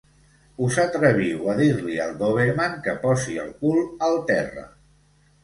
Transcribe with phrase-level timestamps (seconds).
[0.67, 4.67] Us atreviu a dir-li al dòberman que posi el cul al terra.